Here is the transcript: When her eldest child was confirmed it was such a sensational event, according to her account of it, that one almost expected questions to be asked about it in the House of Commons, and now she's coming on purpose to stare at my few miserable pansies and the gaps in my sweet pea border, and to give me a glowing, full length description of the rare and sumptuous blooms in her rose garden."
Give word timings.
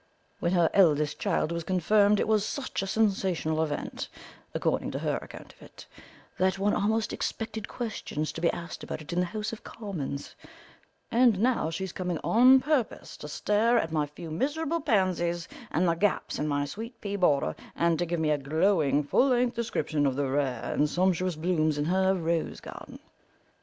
When 0.39 0.53
her 0.53 0.67
eldest 0.73 1.19
child 1.19 1.51
was 1.51 1.63
confirmed 1.63 2.19
it 2.19 2.27
was 2.27 2.43
such 2.43 2.81
a 2.81 2.87
sensational 2.87 3.61
event, 3.61 4.09
according 4.51 4.89
to 4.89 4.97
her 4.97 5.17
account 5.17 5.53
of 5.53 5.61
it, 5.61 5.85
that 6.39 6.57
one 6.57 6.73
almost 6.73 7.13
expected 7.13 7.67
questions 7.67 8.31
to 8.31 8.41
be 8.41 8.49
asked 8.49 8.83
about 8.83 9.03
it 9.03 9.13
in 9.13 9.19
the 9.19 9.27
House 9.27 9.53
of 9.53 9.63
Commons, 9.63 10.33
and 11.11 11.37
now 11.39 11.69
she's 11.69 11.91
coming 11.91 12.17
on 12.23 12.59
purpose 12.61 13.15
to 13.17 13.27
stare 13.27 13.77
at 13.77 13.91
my 13.91 14.07
few 14.07 14.31
miserable 14.31 14.81
pansies 14.81 15.47
and 15.69 15.87
the 15.87 15.93
gaps 15.93 16.39
in 16.39 16.47
my 16.47 16.65
sweet 16.65 16.99
pea 16.99 17.15
border, 17.15 17.55
and 17.75 17.99
to 17.99 18.07
give 18.07 18.19
me 18.19 18.31
a 18.31 18.39
glowing, 18.39 19.03
full 19.03 19.27
length 19.27 19.55
description 19.55 20.07
of 20.07 20.15
the 20.15 20.27
rare 20.27 20.73
and 20.73 20.89
sumptuous 20.89 21.35
blooms 21.35 21.77
in 21.77 21.85
her 21.85 22.15
rose 22.15 22.59
garden." 22.59 22.97